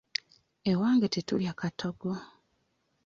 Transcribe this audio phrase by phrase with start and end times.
[0.71, 2.13] Ewange tetulya katogo.